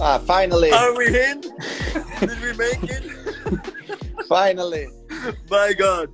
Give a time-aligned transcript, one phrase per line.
[0.00, 0.70] Ah, finally.
[0.72, 1.40] Are we in?
[1.40, 3.04] Did we make it?
[4.28, 4.88] finally.
[5.50, 6.10] My God.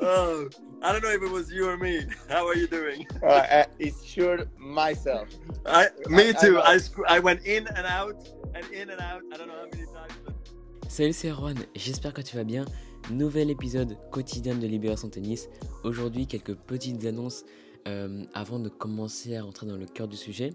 [0.00, 0.48] Oh,
[0.82, 2.02] I don't know if it was you or me.
[2.28, 3.06] How are you doing?
[3.22, 5.28] Uh, uh, it's sure myself.
[5.64, 6.60] I, me I- I too.
[6.60, 9.22] I, sc- I went in and out and in and out.
[9.32, 10.12] I don't know how many times.
[10.24, 10.34] But...
[10.88, 12.64] Salut, c'est Erwan, j'espère que tu vas bien.
[13.10, 15.48] Nouvel épisode quotidien de Libération Tennis.
[15.84, 17.44] Aujourd'hui, quelques petites annonces
[17.88, 20.52] euh, avant de commencer à rentrer dans le cœur du sujet.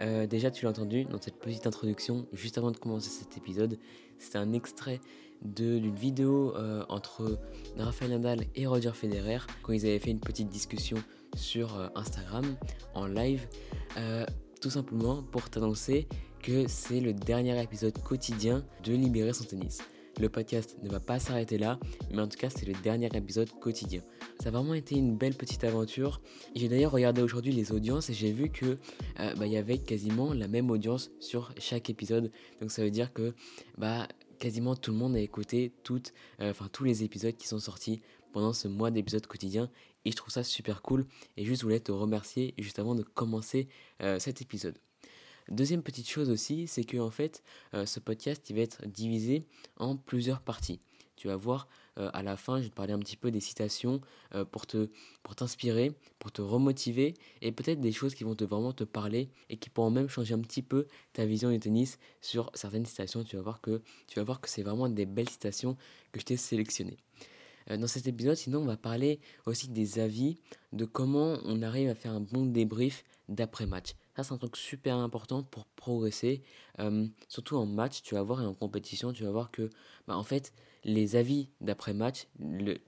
[0.00, 3.78] Euh, déjà, tu l'as entendu dans cette petite introduction, juste avant de commencer cet épisode,
[4.18, 5.00] c'était un extrait
[5.42, 7.38] d'une vidéo euh, entre
[7.76, 10.96] Rafael Nadal et Roger Federer quand ils avaient fait une petite discussion
[11.36, 12.44] sur euh, Instagram
[12.94, 13.46] en live.
[14.60, 16.08] Tout simplement pour t'annoncer
[16.42, 19.82] que c'est le dernier épisode quotidien de Libérer son tennis.
[20.20, 21.78] Le podcast ne va pas s'arrêter là,
[22.12, 24.00] mais en tout cas c'est le dernier épisode quotidien.
[24.40, 26.20] Ça a vraiment été une belle petite aventure.
[26.54, 28.78] J'ai d'ailleurs regardé aujourd'hui les audiences et j'ai vu que
[29.20, 32.30] euh, bah, il y avait quasiment la même audience sur chaque épisode.
[32.60, 33.34] Donc ça veut dire que
[33.76, 34.06] bah,
[34.38, 38.00] quasiment tout le monde a écouté toutes, euh, tous les épisodes qui sont sortis
[38.32, 39.70] pendant ce mois d'épisodes quotidiens
[40.04, 43.68] et je trouve ça super cool et juste voulais te remercier juste avant de commencer
[44.02, 44.78] euh, cet épisode.
[45.50, 47.42] Deuxième petite chose aussi, c'est que en fait,
[47.74, 50.80] euh, ce podcast il va être divisé en plusieurs parties.
[51.16, 53.40] Tu vas voir euh, à la fin, je vais te parler un petit peu des
[53.40, 54.00] citations
[54.34, 54.66] euh, pour
[55.36, 59.58] t'inspirer, pour te remotiver et peut-être des choses qui vont te vraiment te parler et
[59.58, 63.22] qui pourront même changer un petit peu ta vision du tennis sur certaines citations.
[63.22, 65.76] Tu vas voir que tu vas voir que c'est vraiment des belles citations
[66.12, 66.96] que je t'ai sélectionnées.
[67.66, 70.36] Dans cet épisode, sinon, on va parler aussi des avis,
[70.74, 73.94] de comment on arrive à faire un bon débrief d'après-match.
[74.16, 76.42] Ça, c'est un truc super important pour progresser,
[77.28, 79.70] surtout en match, tu vas voir, et en compétition, tu vas voir que,
[80.06, 80.52] bah, en fait,
[80.84, 82.28] les avis d'après-match,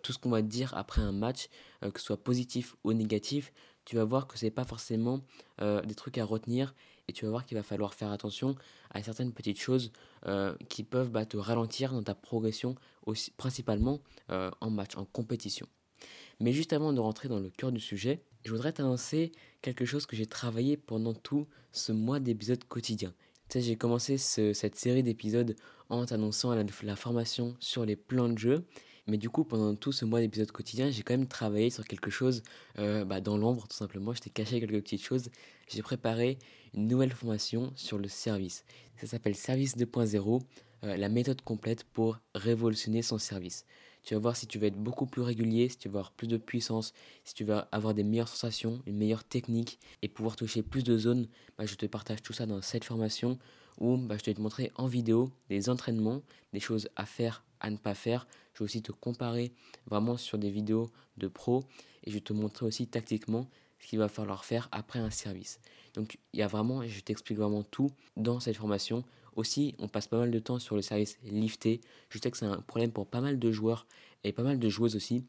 [0.02, 1.48] tout ce qu'on va dire après un match,
[1.80, 3.52] que ce soit positif ou négatif,
[3.84, 5.22] tu vas voir que c'est pas forcément
[5.60, 6.74] des trucs à retenir,
[7.08, 8.54] et tu vas voir qu'il va falloir faire attention
[8.91, 9.91] à certaines petites choses
[10.69, 15.66] qui peuvent bah, te ralentir dans ta progression, aussi, principalement en match, en compétition.
[16.38, 20.06] Mais juste avant de rentrer dans le cœur du sujet, je voudrais t'annoncer quelque chose
[20.06, 23.12] que j'ai travaillé pendant tout ce mois d'épisodes quotidiens.
[23.48, 25.56] Tu sais, j'ai commencé ce- cette série d'épisodes
[25.88, 28.64] en t'annonçant la, la formation sur les plans de jeu.
[29.08, 32.10] Mais du coup, pendant tout ce mois d'épisodes quotidiens, j'ai quand même travaillé sur quelque
[32.10, 32.42] chose
[32.78, 34.12] euh, bah, dans l'ombre, tout simplement.
[34.14, 35.28] Je t'ai caché quelques petites choses.
[35.68, 36.38] J'ai préparé
[36.74, 38.64] une nouvelle formation sur le service.
[39.00, 40.42] Ça s'appelle Service 2.0,
[40.84, 43.64] euh, la méthode complète pour révolutionner son service.
[44.06, 46.28] Tu vas voir si tu veux être beaucoup plus régulier, si tu veux avoir plus
[46.28, 46.94] de puissance,
[47.25, 50.97] si tu veux avoir des meilleures sensations, une meilleure technique et pouvoir toucher plus de
[50.97, 51.27] zones,
[51.59, 53.37] bah, je te partage tout ça dans cette formation
[53.81, 56.22] où bah, je vais te montrer en vidéo des entraînements,
[56.53, 58.28] des choses à faire, à ne pas faire.
[58.55, 59.53] Je vais aussi te comparer
[59.87, 61.65] vraiment sur des vidéos de pro
[62.05, 63.49] et je vais te montrer aussi tactiquement
[63.81, 65.59] ce qu'il va falloir faire après un service.
[65.94, 69.03] Donc il y a vraiment, je t'explique vraiment tout dans cette formation.
[69.36, 71.80] Aussi, on passe pas mal de temps sur le service lifté.
[72.08, 73.86] Je sais que c'est un problème pour pas mal de joueurs
[74.24, 75.24] et pas mal de joueuses aussi.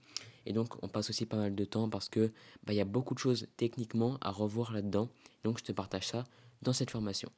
[0.46, 2.32] Et donc, on passe aussi pas mal de temps parce que
[2.64, 5.10] bah, il y a beaucoup de choses techniquement à revoir là-dedans.
[5.44, 6.24] Donc, je te partage ça
[6.62, 7.30] dans cette formation.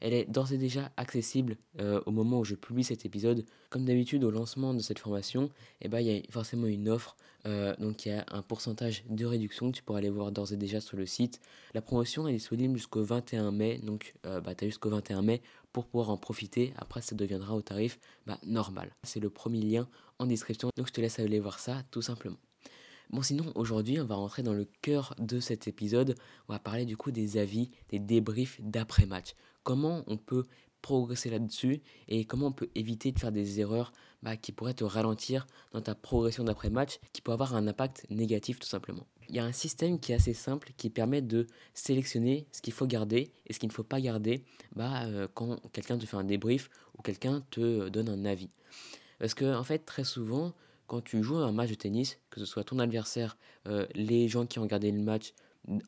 [0.00, 3.44] Elle est d'ores et déjà accessible euh, au moment où je publie cet épisode.
[3.70, 5.50] Comme d'habitude, au lancement de cette formation,
[5.80, 7.16] eh ben, il y a forcément une offre.
[7.46, 10.52] euh, donc, il y a un pourcentage de réduction que tu pourras aller voir d'ores
[10.52, 11.40] et déjà sur le site.
[11.74, 13.78] La promotion est disponible jusqu'au 21 mai.
[13.82, 15.42] Donc, euh, bah, tu as jusqu'au 21 mai
[15.72, 16.72] pour pouvoir en profiter.
[16.76, 18.90] Après, ça deviendra au tarif bah, normal.
[19.02, 19.88] C'est le premier lien
[20.18, 20.70] en description.
[20.76, 22.38] Donc, je te laisse aller voir ça tout simplement.
[23.10, 26.14] Bon, sinon, aujourd'hui, on va rentrer dans le cœur de cet épisode.
[26.48, 29.34] On va parler du coup des avis, des débriefs d'après-match.
[29.68, 30.46] Comment on peut
[30.80, 33.92] progresser là-dessus et comment on peut éviter de faire des erreurs
[34.22, 38.58] bah, qui pourraient te ralentir dans ta progression d'après-match, qui peut avoir un impact négatif
[38.58, 39.06] tout simplement.
[39.28, 42.72] Il y a un système qui est assez simple qui permet de sélectionner ce qu'il
[42.72, 44.42] faut garder et ce qu'il ne faut pas garder
[44.74, 48.48] bah, euh, quand quelqu'un te fait un débrief ou quelqu'un te donne un avis.
[49.18, 50.54] Parce que en fait, très souvent,
[50.86, 53.36] quand tu joues un match de tennis, que ce soit ton adversaire,
[53.66, 55.34] euh, les gens qui ont regardé le match,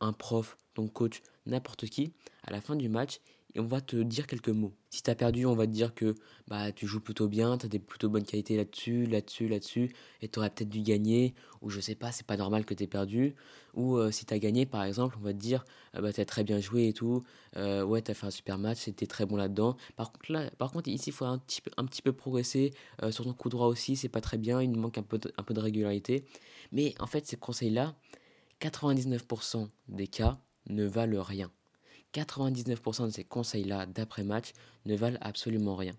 [0.01, 2.13] un prof, ton coach, n'importe qui,
[2.43, 3.21] à la fin du match,
[3.55, 4.73] et on va te dire quelques mots.
[4.91, 6.15] Si tu as perdu, on va te dire que
[6.49, 10.29] bah, tu joues plutôt bien, tu as des plutôt bonnes qualités là-dessus, là-dessus, là-dessus, et
[10.29, 12.89] tu aurais peut-être dû gagner, ou je sais pas, c'est pas normal que tu aies
[12.89, 13.35] perdu.
[13.75, 15.65] Ou euh, si tu as gagné, par exemple, on va te dire
[15.95, 17.23] ah bah, tu as très bien joué et tout,
[17.57, 19.77] euh, ouais, tu as fait un super match, c'était très bon là-dedans.
[19.97, 22.73] Par contre, là, par contre ici, il faut un petit un petit peu progresser
[23.03, 25.33] euh, sur ton coup droit aussi, c'est pas très bien, il manque un peu de,
[25.37, 26.25] un peu de régularité.
[26.73, 27.97] Mais en fait, ces conseils-là,
[28.61, 30.39] 99% des cas
[30.69, 31.51] ne valent rien.
[32.15, 34.53] 99% de ces conseils-là d'après-match
[34.87, 35.95] ne valent absolument rien.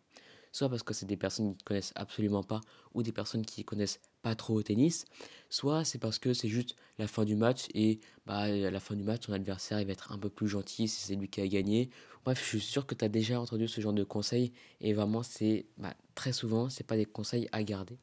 [0.51, 2.59] soit parce que c'est des personnes qui ne connaissent absolument pas
[2.93, 5.05] ou des personnes qui connaissent pas trop au tennis,
[5.49, 8.95] soit c'est parce que c'est juste la fin du match et bah, à la fin
[8.95, 11.47] du match, ton adversaire va être un peu plus gentil si c'est lui qui a
[11.47, 11.89] gagné.
[12.25, 15.23] Bref, je suis sûr que tu as déjà entendu ce genre de conseils et vraiment,
[15.23, 17.97] c'est bah, très souvent, c'est pas des conseils à garder.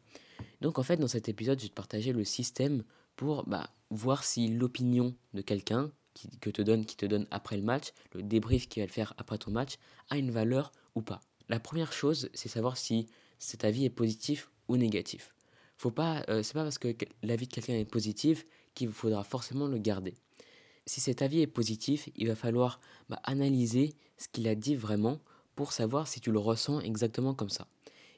[0.60, 2.82] Donc en fait, dans cet épisode, je vais te partager le système
[3.16, 5.92] pour bah, voir si l'opinion de quelqu'un
[6.40, 9.14] que te donne, qui te donne après le match, le débrief qu'il va le faire
[9.18, 9.76] après ton match,
[10.10, 11.20] a une valeur ou pas.
[11.48, 13.06] La première chose, c'est savoir si
[13.38, 15.34] cet avis est positif ou négatif.
[15.76, 18.44] Faut pas, euh, c'est pas parce que l'avis de quelqu'un est positif
[18.74, 20.14] qu'il faudra forcément le garder.
[20.86, 25.20] Si cet avis est positif, il va falloir bah, analyser ce qu'il a dit vraiment
[25.54, 27.68] pour savoir si tu le ressens exactement comme ça.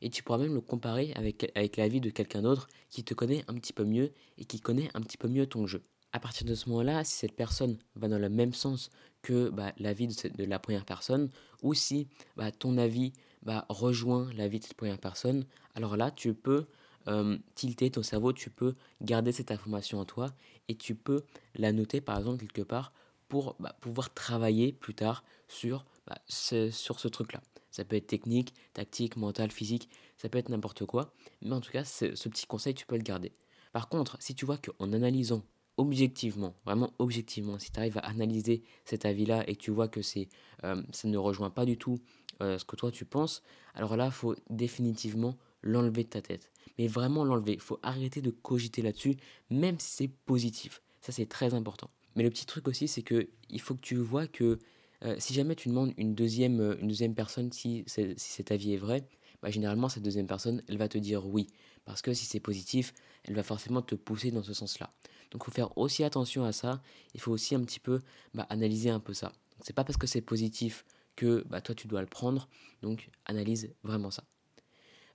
[0.03, 3.45] Et tu pourras même le comparer avec, avec l'avis de quelqu'un d'autre qui te connaît
[3.49, 5.83] un petit peu mieux et qui connaît un petit peu mieux ton jeu.
[6.13, 8.91] À partir de ce moment-là, si cette personne va dans le même sens
[9.23, 11.31] que bah, l'avis de, la première personne,
[11.63, 13.13] ou si bah, ton avis
[13.43, 16.67] bah, rejoint l'avis de cette première personne, alors là, tu peux
[17.09, 20.35] euh, tilter ton cerveau, tu peux garder cette information en toi
[20.69, 21.23] et tu peux
[21.55, 22.93] la noter par exemple quelque part
[23.29, 25.87] pour pouvoir travailler plus tard sur,
[26.27, 27.41] ce, sur ce truc-là.
[27.71, 31.71] Ça peut être technique, tactique, mental, physique, ça peut être n'importe quoi, mais en tout
[31.71, 33.33] cas, ce petit conseil, tu peux le garder.
[33.73, 35.45] Par contre, si tu vois qu'en analysant
[35.81, 40.01] objectivement, vraiment objectivement, si tu arrives à analyser cet avis-là et que tu vois que
[40.01, 41.99] euh, ça ne rejoint pas du tout
[42.43, 43.43] euh, ce que toi tu penses,
[43.75, 46.53] alors là, il faut définitivement l'enlever de ta tête.
[46.79, 47.55] Mais vraiment l'enlever.
[47.55, 49.17] Il faut arrêter de cogiter là-dessus,
[49.49, 50.83] même si c'est positif.
[51.01, 51.89] Ça, c'est très important.
[52.15, 54.59] Mais le petit truc aussi, c'est que il faut que tu vois que
[55.03, 58.77] euh, si jamais tu demandes une deuxième, une deuxième personne si, si cet avis est
[58.77, 59.07] vrai,
[59.43, 61.47] bah, généralement, cette deuxième personne, elle va te dire oui.
[61.87, 62.93] Parce que si c'est positif,
[63.25, 64.93] elle va forcément te pousser dans ce sens-là.
[65.31, 66.83] Donc il faut faire aussi attention à ça.
[67.15, 68.01] Il faut aussi un petit peu
[68.35, 69.33] bah, analyser un peu ça.
[69.63, 70.85] C'est pas parce que c'est positif
[71.17, 72.49] que bah, toi tu dois le prendre.
[72.83, 74.25] Donc analyse vraiment ça.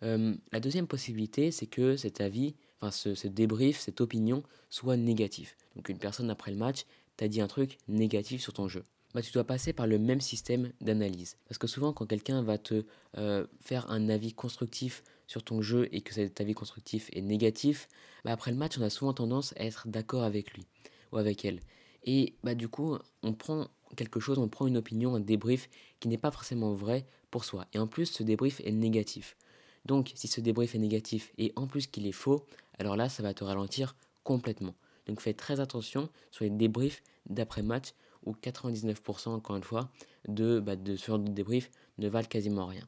[0.01, 5.57] La deuxième possibilité, c'est que cet avis, enfin ce, ce, débrief, cette opinion soit négatif.
[5.75, 6.85] Donc une personne après le match
[7.17, 8.83] t'a dit un truc négatif sur ton jeu.
[9.15, 11.37] Bah, tu dois passer par le même système d'analyse.
[11.47, 12.83] Parce que souvent quand quelqu'un va te
[13.17, 17.87] euh, faire un avis constructif sur ton jeu et que cet avis constructif est négatif,
[18.25, 20.67] bah après le match, on a souvent tendance à être d'accord avec lui
[21.13, 21.61] ou avec elle.
[22.03, 25.69] Et bah du coup, on prend quelque chose, on prend une opinion, un débrief
[26.01, 27.67] qui n'est pas forcément vrai pour soi.
[27.71, 29.37] Et en plus, ce débrief est négatif.
[29.85, 32.45] Donc, si ce débrief est négatif et en plus qu'il est faux,
[32.79, 33.95] alors là, ça va te ralentir
[34.25, 34.75] complètement.
[35.05, 37.93] Donc, fais très attention sur les débriefs d'après-match
[38.25, 39.89] où 99% encore une fois
[40.27, 42.87] de, bah, de ce genre de débrief ne valent quasiment rien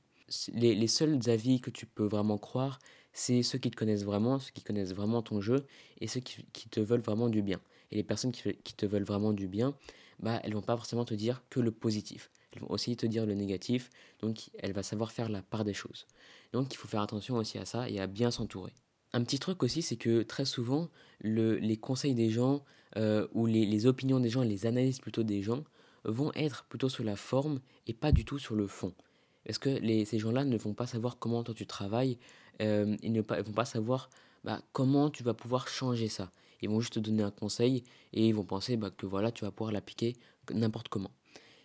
[0.54, 2.80] les, les, seuls avis que tu peux vraiment croire,
[3.14, 5.66] c'est ceux qui te connaissent vraiment, ceux qui connaissent vraiment ton jeu
[6.02, 7.60] et ceux qui, te veulent vraiment du bien.
[7.92, 9.76] Et les personnes qui, qui, te veulent vraiment du bien,
[10.20, 12.30] bah, elles vont pas forcément te dire que le positif.
[12.52, 15.74] Elles vont aussi te dire le négatif, donc elle va savoir faire la part des
[15.74, 16.08] choses.
[16.54, 18.74] Donc il faut faire attention aussi à ça et à bien s'entourer.
[19.14, 22.64] Un petit truc aussi, c'est que très souvent, le, les conseils des gens
[22.96, 25.64] euh, ou les, les opinions des gens, les analyses plutôt des gens,
[26.06, 28.94] vont être plutôt sur la forme et pas du tout sur le fond.
[29.46, 32.18] Parce que les, ces gens-là ne vont pas savoir comment toi tu travailles,
[32.62, 34.10] euh, ils ne pas, vont pas savoir
[34.44, 36.32] bah, comment tu vas pouvoir changer ça?
[36.62, 39.46] Ils vont juste te donner un conseil et ils vont penser bah, que voilà, tu
[39.46, 40.16] vas pouvoir l'appliquer
[40.54, 41.12] n'importe comment.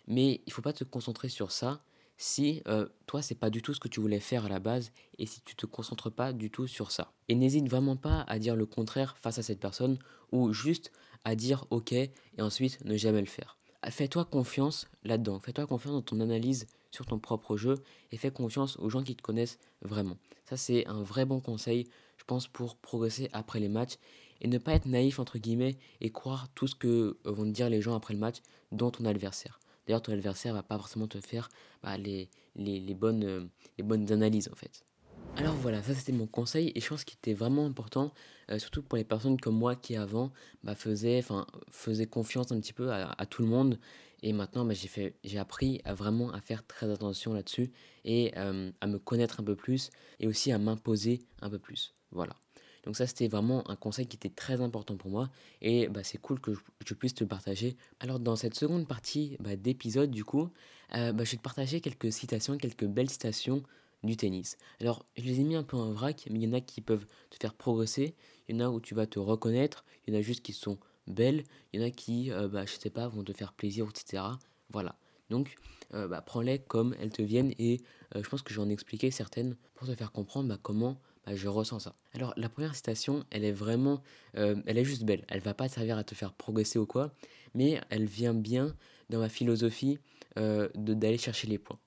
[0.07, 1.81] Mais il ne faut pas te concentrer sur ça
[2.17, 4.91] si euh, toi, c'est pas du tout ce que tu voulais faire à la base
[5.17, 7.11] et si tu te concentres pas du tout sur ça.
[7.27, 9.97] Et n'hésite vraiment pas à dire le contraire face à cette personne
[10.31, 10.91] ou juste
[11.25, 13.57] à dire ok et ensuite ne jamais le faire.
[13.89, 17.75] Fais-toi confiance là-dedans, fais-toi confiance dans ton analyse sur ton propre jeu
[18.11, 20.17] et fais confiance aux gens qui te connaissent vraiment.
[20.45, 23.97] Ça, c'est un vrai bon conseil, je pense, pour progresser après les matchs
[24.41, 27.69] et ne pas être naïf, entre guillemets, et croire tout ce que vont te dire
[27.69, 28.37] les gens après le match,
[28.71, 29.59] dont ton adversaire.
[29.87, 31.49] D'ailleurs, ton adversaire va pas forcément te faire
[31.81, 33.45] bah, les, les, bonnes, euh,
[33.77, 34.85] les bonnes analyses, en fait.
[35.37, 38.13] Alors voilà, ça c'était mon conseil et je pense qu'il était vraiment important,
[38.51, 40.31] euh, surtout pour les personnes comme moi qui avant
[40.63, 41.23] bah, faisaient,
[42.09, 43.79] confiance un petit peu à, tout le monde
[44.21, 47.71] et maintenant, bah, j'ai appris à vraiment à faire très attention là-dessus
[48.05, 51.93] et euh, à me connaître un peu plus et aussi à m'imposer un peu plus.
[52.11, 52.35] Voilà.
[52.83, 55.29] Donc ça, c'était vraiment un conseil qui était très important pour moi
[55.61, 57.75] et bah, c'est cool que je, puisse te le partager.
[57.99, 60.49] Alors dans cette seconde partie bah, d'épisode, du coup,
[60.95, 63.63] euh, bah, je vais te partager quelques citations, quelques belles citations
[64.03, 64.57] du tennis.
[64.79, 66.81] Alors je les ai mis un peu en vrac, mais il y en a qui
[66.81, 68.15] peuvent te faire progresser,
[68.47, 70.53] il y en a où tu vas te reconnaître, il y en a juste qui
[70.53, 73.53] sont belles, il y en a qui, euh, bah, je sais pas, vont te faire
[73.53, 74.23] plaisir, etc.
[74.69, 74.97] Voilà.
[75.29, 75.55] Donc,
[75.93, 77.81] euh, bah, prends-les comme elles te viennent et
[78.15, 81.35] euh, je pense que j'en ai expliqué certaines pour te faire comprendre bah, comment bah,
[81.35, 81.95] je ressens ça.
[82.13, 84.01] Alors, la première citation, elle est vraiment,
[84.37, 85.25] euh, elle est juste belle.
[85.29, 87.13] Elle va pas servir à te faire progresser ou quoi,
[87.53, 88.75] mais elle vient bien
[89.09, 89.99] dans ma philosophie
[90.35, 91.77] d'aller chercher les points.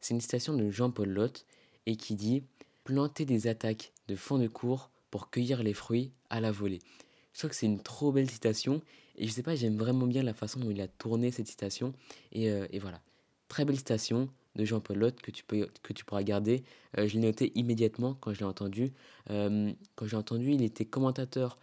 [0.00, 1.44] C'est une citation de Jean-Paul Lotte
[1.88, 2.44] et qui dit
[2.84, 6.80] planter des attaques de fond de cours pour cueillir les fruits à la volée.
[7.32, 8.82] Je trouve que c'est une trop belle citation
[9.16, 11.94] et je sais pas, j'aime vraiment bien la façon dont il a tourné cette citation
[12.30, 13.00] et, euh, voilà.
[13.48, 16.62] Très belle citation de Jean-Paul Lotte que tu, peux, que tu pourras garder.
[16.98, 18.92] Euh, je l'ai noté immédiatement quand je l'ai entendu.
[19.30, 21.58] Euh, quand j'ai entendu, il était commentateur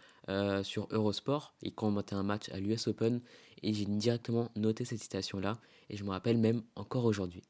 [0.64, 1.54] sur Eurosport.
[1.62, 3.20] Il commentait un match à l'US Open
[3.62, 7.42] et j'ai directement noté cette citation-là et je me rappelle même encore aujourd'hui.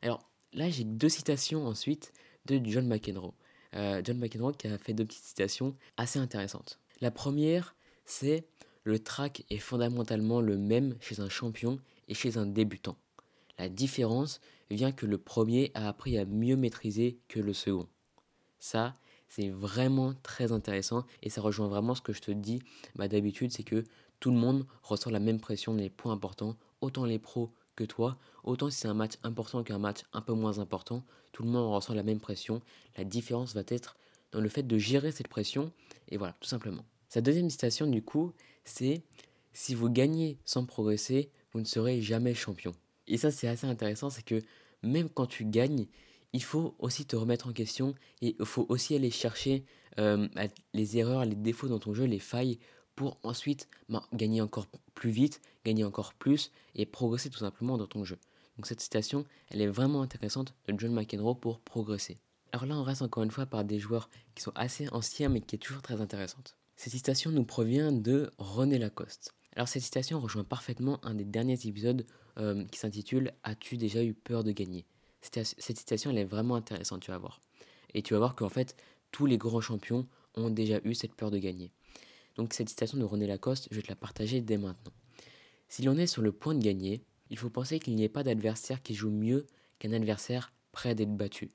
[0.00, 0.20] Alors
[0.54, 2.12] là, j'ai deux citations ensuite
[2.46, 3.34] de John McEnroe.
[4.04, 6.78] John McEnroe qui a fait deux petites citations assez intéressantes.
[7.00, 8.46] La première, c'est
[8.84, 12.96] le track est fondamentalement le même chez un champion et chez un débutant.
[13.58, 17.88] La différence vient que le premier a appris à mieux maîtriser que le second.
[18.60, 18.94] Ça,
[19.28, 22.62] c'est vraiment très intéressant et ça rejoint vraiment ce que je te dis
[22.94, 23.82] bah, d'habitude, c'est que
[24.20, 28.18] tout le monde ressent la même pression les points importants, autant les pros que toi,
[28.42, 31.72] autant si c'est un match important qu'un match un peu moins important, tout le monde
[31.72, 32.62] ressent la même pression.
[32.96, 33.96] La différence va être
[34.32, 35.72] dans le fait de gérer cette pression
[36.08, 36.84] et voilà, tout simplement.
[37.08, 38.32] Sa deuxième citation du coup,
[38.64, 39.02] c'est
[39.52, 42.72] si vous gagnez sans progresser, vous ne serez jamais champion.
[43.06, 44.40] Et ça, c'est assez intéressant, c'est que
[44.82, 45.86] même quand tu gagnes,
[46.32, 49.64] il faut aussi te remettre en question et il faut aussi aller chercher
[49.98, 50.26] euh,
[50.72, 52.58] les erreurs, les défauts dans ton jeu, les failles
[52.96, 57.86] pour ensuite ben, gagner encore plus vite, gagner encore plus et progresser tout simplement dans
[57.86, 58.18] ton jeu.
[58.56, 62.18] Donc cette citation, elle est vraiment intéressante de John McEnroe pour progresser.
[62.52, 65.40] Alors là, on reste encore une fois par des joueurs qui sont assez anciens mais
[65.40, 66.56] qui est toujours très intéressante.
[66.76, 69.34] Cette citation nous provient de René Lacoste.
[69.56, 72.04] Alors cette citation rejoint parfaitement un des derniers épisodes
[72.38, 74.84] euh, qui s'intitule As-tu déjà eu peur de gagner?
[75.20, 77.40] Cette citation elle est vraiment intéressante, tu vas voir.
[77.94, 78.76] Et tu vas voir qu'en fait
[79.12, 81.72] tous les grands champions ont déjà eu cette peur de gagner.
[82.36, 84.92] Donc cette citation de René Lacoste, je vais te la partager dès maintenant.
[85.68, 88.22] Si l'on est sur le point de gagner, il faut penser qu'il n'y ait pas
[88.22, 89.46] d'adversaire qui joue mieux
[89.78, 91.50] qu'un adversaire prêt d'être battu.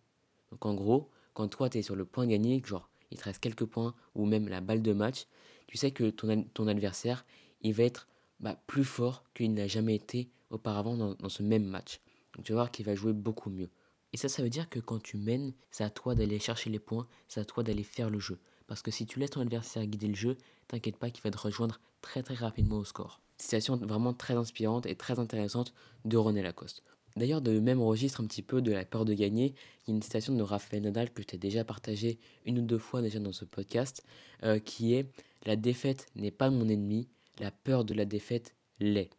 [0.51, 3.23] Donc en gros, quand toi tu es sur le point de gagner, genre il te
[3.23, 5.25] reste quelques points ou même la balle de match,
[5.67, 7.25] tu sais que ton, adversaire,
[7.61, 8.07] il va être
[8.39, 12.01] bah, plus fort qu'il n'a jamais été auparavant dans, ce même match.
[12.33, 13.69] Donc tu vas voir qu'il va jouer beaucoup mieux.
[14.11, 16.79] Et ça, ça veut dire que quand tu mènes, c'est à toi d'aller chercher les
[16.79, 18.39] points, c'est à toi d'aller faire le jeu.
[18.69, 21.37] Parce que si tu laisses ton adversaire guider le jeu, t'inquiète pas qu'il va te
[21.39, 23.19] rejoindre très très rapidement au score.
[23.39, 25.73] Situation vraiment très inspirante et très intéressante
[26.05, 26.83] de René Lacoste.
[27.15, 29.55] D'ailleurs, de même registre un petit peu de la peur de gagner,
[29.87, 32.61] il y a une citation de Raphaël Nadal que je t'ai déjà partagée une ou
[32.61, 34.05] deux fois déjà dans ce podcast,
[34.43, 35.11] euh, qui est
[35.45, 37.07] La défaite n'est pas mon ennemi,
[37.39, 39.09] la peur de la défaite l'est.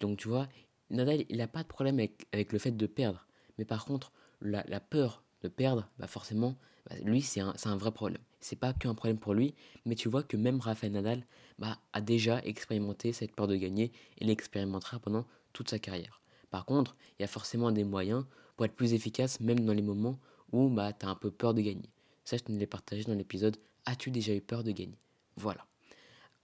[0.00, 0.48] Donc tu vois,
[0.90, 2.00] Nadal, il n'a pas de problème
[2.32, 3.28] avec, le fait de perdre.
[3.58, 4.10] Mais par contre,
[4.40, 6.56] la, peur de perdre, bah forcément,
[6.88, 8.22] bah lui, c'est un, vrai problème.
[8.40, 11.24] C'est pas qu'un problème pour lui, mais tu vois que même Rafael Nadal
[11.58, 16.20] bah, a déjà expérimenté cette peur de gagner et l'expérimentera pendant toute sa carrière.
[16.50, 18.24] Par contre, il y a forcément des moyens
[18.56, 20.18] pour être plus efficace, même dans les moments
[20.52, 21.90] où bah, tu as un peu peur de gagner.
[22.24, 24.98] Ça, je te l'ai partagé dans l'épisode As-tu déjà eu peur de gagner?
[25.36, 25.66] Voilà.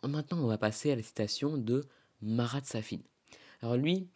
[0.03, 1.85] Maintenant, on va passer à la citation de
[2.21, 2.99] Marat Safin.
[3.61, 4.09] Alors lui,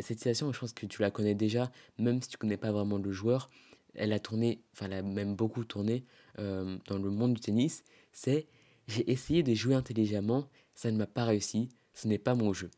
[0.00, 2.98] cette citation, je pense que tu la connais déjà, même si tu connais pas vraiment
[2.98, 3.50] le joueur.
[3.94, 6.04] Elle a tourné, enfin elle a même beaucoup tourné
[6.38, 7.84] euh, dans le monde du tennis.
[8.12, 8.46] C'est
[8.86, 12.70] j'ai essayé de jouer intelligemment, ça ne m'a pas réussi, ce n'est pas mon jeu.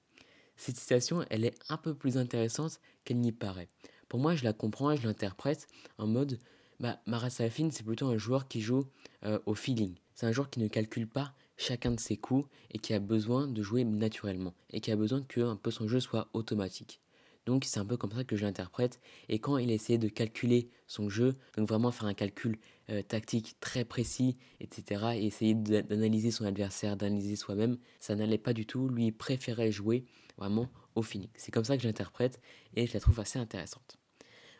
[0.56, 3.68] Cette citation, elle est un peu plus intéressante qu'elle n'y paraît.
[4.08, 5.66] Pour moi, je la comprends et je l'interprète
[5.98, 6.38] en mode
[6.80, 8.84] bah, Marat Safin, c'est plutôt un joueur qui joue
[9.24, 9.94] euh, au feeling.
[10.14, 13.46] C'est un joueur qui ne calcule pas chacun de ses coups et qui a besoin
[13.46, 17.01] de jouer naturellement et qui a besoin que un peu son jeu soit automatique.
[17.46, 19.00] Donc c'est un peu comme ça que je l'interprète.
[19.28, 22.58] Et quand il essayait de calculer son jeu, donc vraiment faire un calcul
[22.90, 28.52] euh, tactique très précis, etc., et essayer d'analyser son adversaire, d'analyser soi-même, ça n'allait pas
[28.52, 28.88] du tout.
[28.88, 30.04] Lui, préférait jouer
[30.38, 31.28] vraiment au feeling.
[31.36, 32.40] C'est comme ça que je l'interprète
[32.74, 33.96] et je la trouve assez intéressante.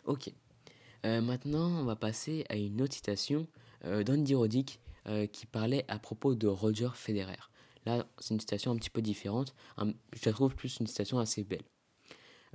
[0.05, 0.33] Ok.
[1.05, 3.47] Euh, maintenant, on va passer à une autre citation
[3.85, 4.81] euh, d'Andy Roddick
[5.33, 7.51] qui parlait à propos de Roger Federer.
[7.87, 9.53] Là, c'est une citation un petit peu différente.
[9.79, 11.65] je la trouve plus une citation assez belle.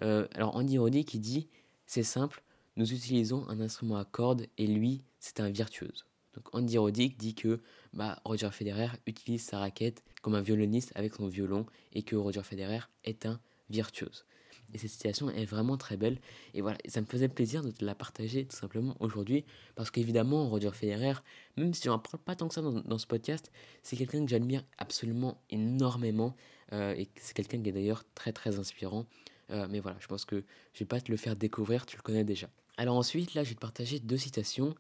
[0.02, 1.48] Euh, alors, Andy Roddick qui dit
[1.86, 2.44] C'est simple,
[2.76, 6.06] nous utilisons un instrument à cordes et lui, c'est un virtuose.
[6.36, 7.60] Donc, Andy Roddick dit que
[7.94, 12.44] bah, Roger Federer utilise sa raquette comme un violoniste avec son violon et que Roger
[12.44, 13.40] Federer est un
[13.70, 14.26] virtuose.
[14.74, 16.20] Et cette citation est vraiment très belle.
[16.54, 19.46] Et voilà, ça me faisait plaisir de te la partager tout simplement aujourd'hui.
[19.76, 21.14] Parce qu'évidemment, Roger Federer,
[21.56, 23.52] même si je n'en parle pas tant que ça dans, ce podcast,
[23.82, 26.36] c'est quelqu'un que j'admire absolument énormément.
[26.74, 29.06] Euh, et c'est quelqu'un qui est d'ailleurs très très inspirant.
[29.52, 32.02] Euh, mais voilà, je pense que je vais pas te le faire découvrir, tu le
[32.02, 32.50] connais déjà.
[32.78, 34.76] Alors ensuite, là, je vais te partager deux citations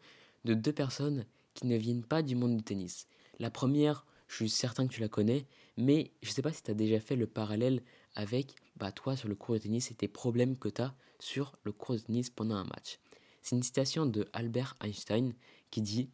[0.45, 3.07] de deux personnes qui ne viennent pas du monde du tennis.
[3.39, 5.45] La première, je suis certain que tu la connais,
[5.77, 7.81] mais je ne sais pas si tu as déjà fait le parallèle
[8.15, 11.53] avec bah, toi sur le cours de tennis et tes problèmes que tu as sur
[11.63, 12.99] le cours de tennis pendant un match.
[13.41, 15.33] C'est une citation de Albert Einstein
[15.71, 16.09] qui dit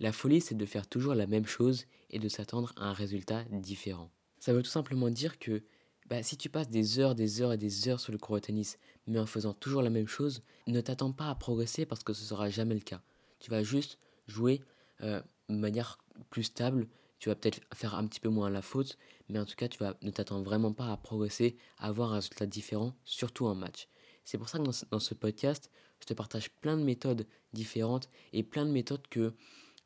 [0.00, 3.44] La folie, c'est de faire toujours la même chose et de s'attendre à un résultat
[3.50, 4.10] différent.
[4.38, 5.62] Ça veut tout simplement dire que
[6.08, 8.40] bah, si tu passes des heures, des heures et des heures sur le court de
[8.40, 12.12] tennis, mais en faisant toujours la même chose, ne t'attends pas à progresser parce que
[12.12, 13.02] ce sera jamais le cas.
[13.40, 13.98] Tu vas juste
[14.28, 14.62] jouer
[15.02, 15.98] euh, de manière
[16.30, 18.98] plus stable, tu vas peut-être faire un petit peu moins la faute,
[19.28, 22.16] mais en tout cas, tu vas, ne t'attends vraiment pas à progresser, à avoir un
[22.16, 23.88] résultat différent, surtout en match.
[24.24, 25.70] C'est pour ça que dans ce, podcast,
[26.00, 29.34] je te partage plein de méthodes différentes et plein de méthodes que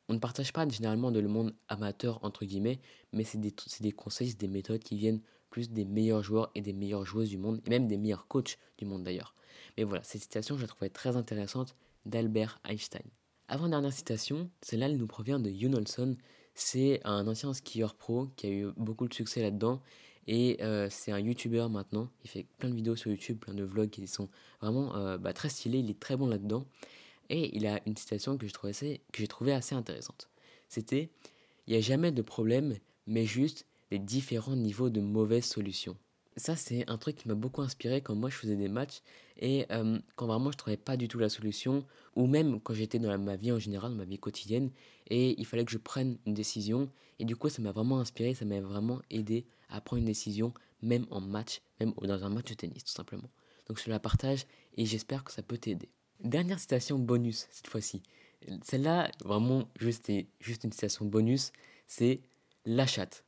[0.08, 2.80] on ne partage pas généralement dans le monde amateur, entre guillemets,
[3.12, 5.20] mais c'est des, des conseils, des méthodes qui viennent
[5.50, 8.58] plus des meilleurs joueurs et des meilleures joueuses du monde, et même des meilleurs coachs
[8.78, 9.34] du monde d'ailleurs.
[9.76, 11.76] Mais voilà, cette citation, je la trouvais très intéressante
[12.06, 13.02] d'Albert Einstein.
[13.48, 16.16] Avant-dernière citation, celle-là, elle nous provient de Yoon Olson.
[16.54, 19.80] C'est un ancien skieur pro qui a eu beaucoup de succès là-dedans.
[20.26, 22.08] Et euh, c'est un YouTuber maintenant.
[22.22, 24.28] Il fait plein de vidéos sur YouTube, plein de vlogs qui sont
[24.60, 25.78] vraiment euh, bah, très stylés.
[25.78, 26.64] Il est très bon là-dedans.
[27.28, 30.28] Et il a une citation que j'ai trouvée assez intéressante.
[30.68, 31.10] C'était
[31.66, 32.76] Il n'y a jamais de problème,
[33.06, 35.96] mais juste des différents niveaux de mauvaises solutions.
[36.36, 39.02] Ça, c'est un truc qui m'a beaucoup inspiré quand moi je faisais des matchs
[39.36, 42.98] et euh, quand vraiment je trouvais pas du tout la solution, ou même quand j'étais
[42.98, 44.70] dans ma vie en général, dans ma vie quotidienne,
[45.08, 46.88] et il fallait que je prenne une décision.
[47.18, 50.54] Et du coup, ça m'a vraiment inspiré, ça m'a vraiment aidé à prendre une décision,
[50.82, 53.28] même en match, même dans un match de tennis, tout simplement.
[53.68, 55.88] Donc je la partage et j'espère que ça peut t'aider.
[56.20, 58.02] Dernière citation bonus cette fois-ci.
[58.62, 61.52] Celle-là, vraiment, juste, juste une citation bonus,
[61.86, 62.20] c'est
[62.64, 63.24] la chatte.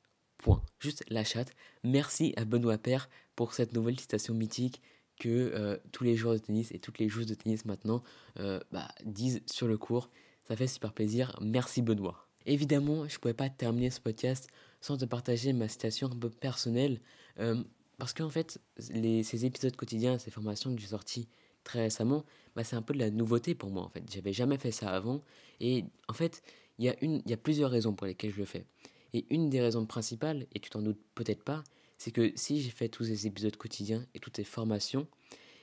[0.78, 1.52] Juste la chatte.
[1.84, 4.80] Merci à Benoît Père pour cette nouvelle citation mythique
[5.18, 8.02] que euh, tous les joueurs de tennis et toutes les joueuses de tennis maintenant
[8.40, 10.10] euh, bah, disent sur le cours.
[10.48, 11.38] Ça fait super plaisir.
[11.40, 12.26] Merci Benoît.
[12.46, 14.48] Évidemment, je ne pouvais pas terminer ce podcast
[14.80, 17.00] sans te partager ma citation un peu personnelle.
[17.38, 17.62] Euh,
[17.98, 21.28] parce qu'en fait, ces épisodes quotidiens, ces formations que j'ai sorties
[21.62, 22.24] très récemment,
[22.56, 24.02] bah, c'est un peu de la nouveauté pour moi en fait.
[24.12, 25.22] J'avais jamais fait ça avant.
[25.60, 26.42] Et en fait,
[26.80, 28.66] il y a plusieurs raisons pour lesquelles je le fais.
[29.14, 31.62] Et une des raisons principales, et tu t'en doutes peut-être pas,
[31.98, 35.06] c'est que si j'ai fait tous ces épisodes quotidiens et toutes ces formations,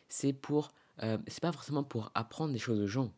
[0.08, 0.72] c'est pour,
[1.04, 3.12] euh, c'est pas forcément pour apprendre des choses aux gens,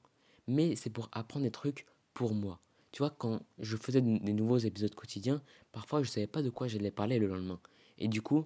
[0.48, 2.60] mais c'est pour apprendre des trucs pour moi.
[2.92, 5.42] Tu vois, quand je faisais des nouveaux épisodes quotidiens,
[5.72, 7.60] parfois je savais pas de quoi j'allais parler le lendemain.
[7.98, 8.46] Et du coup,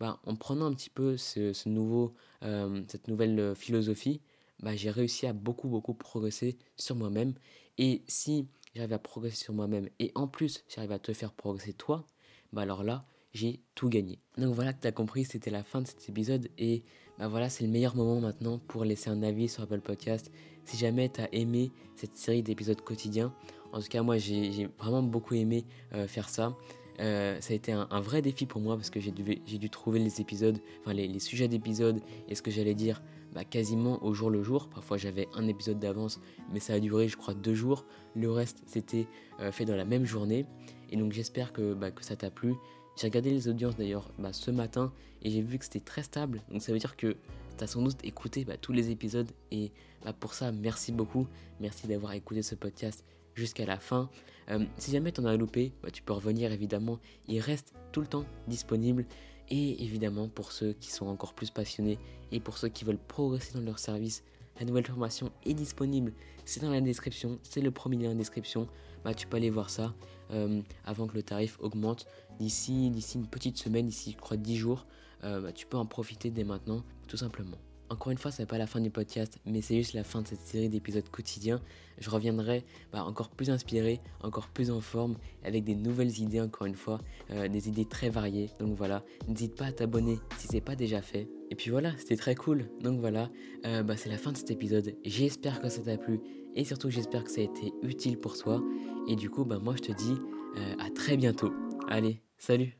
[0.00, 4.20] bah, en prenant un petit peu ce, nouveau, euh, cette nouvelle euh, philosophie,
[4.60, 7.34] bah, j'ai réussi à beaucoup, beaucoup progresser sur moi-même.
[7.78, 8.46] Et si
[8.76, 12.04] j'arrive à progresser sur moi-même et en plus j'arrive à te faire progresser toi,
[12.52, 14.18] bah alors là, j'ai tout gagné.
[14.36, 16.84] Donc voilà que tu as compris, c'était la fin de cet épisode et
[17.18, 20.30] bah voilà, c'est le meilleur moment maintenant pour laisser un avis sur Apple Podcast.
[20.64, 23.32] Si jamais tu as aimé cette série d'épisodes quotidiens,
[23.72, 26.54] en tout cas moi j'ai vraiment beaucoup aimé euh, faire ça.
[27.00, 30.00] Euh, ça a été un, vrai défi pour moi parce que j'ai dû, dû trouver
[30.00, 33.02] les épisodes, enfin les sujets d'épisodes et ce que j'allais dire
[33.36, 34.70] bah, quasiment au jour le jour.
[34.70, 36.20] Parfois j'avais un épisode d'avance,
[36.54, 37.84] mais ça a duré je crois deux jours.
[38.14, 39.06] Le reste c'était
[39.40, 40.46] euh, fait dans la même journée.
[40.88, 42.54] Et donc j'espère que, bah, que ça t'a plu.
[42.96, 46.40] J'ai regardé les audiences d'ailleurs bah, ce matin et j'ai vu que c'était très stable.
[46.50, 47.14] Donc ça veut dire que
[47.58, 49.30] tu sans doute écouté tous les épisodes.
[49.50, 49.70] Et
[50.18, 51.26] pour ça, merci beaucoup.
[51.60, 54.08] Merci d'avoir écouté ce podcast jusqu'à la fin.
[54.50, 57.00] Euh, si jamais tu en as loupé, tu peux revenir évidemment.
[57.28, 59.04] Il reste tout le temps disponible.
[59.48, 61.98] Et évidemment, pour ceux qui sont encore plus passionnés
[62.32, 64.24] et pour ceux qui veulent progresser dans leur service,
[64.58, 66.12] la nouvelle formation est disponible.
[66.44, 68.68] C'est dans la description, c'est le premier lien la description.
[69.04, 69.94] Bah, tu peux aller voir ça
[70.32, 72.06] euh, avant que le tarif augmente.
[72.40, 74.86] D'ici, d'ici une petite semaine, d'ici je crois 10 jours,
[75.24, 77.58] euh, bah, tu peux en profiter dès maintenant, tout simplement.
[77.88, 80.22] Encore une fois, ce n'est pas la fin du podcast, mais c'est juste la fin
[80.22, 81.60] de cette série d'épisodes quotidiens.
[81.98, 86.66] Je reviendrai bah, encore plus inspiré, encore plus en forme, avec des nouvelles idées, encore
[86.66, 88.50] une fois, euh, des idées très variées.
[88.58, 91.28] Donc voilà, n'hésite pas à t'abonner si ce n'est pas déjà fait.
[91.50, 92.68] Et puis voilà, c'était très cool.
[92.80, 93.30] Donc voilà,
[93.64, 94.96] euh, bah, c'est la fin de cet épisode.
[95.04, 96.20] J'espère que ça t'a plu
[96.56, 98.62] et surtout j'espère que ça a été utile pour toi.
[99.08, 100.16] Et du coup, bah, moi je te dis
[100.56, 101.52] euh, à très bientôt.
[101.88, 102.76] Allez, salut